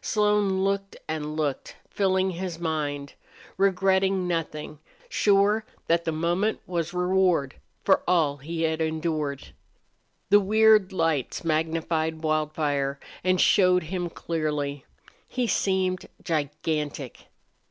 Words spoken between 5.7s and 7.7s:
that the moment was reward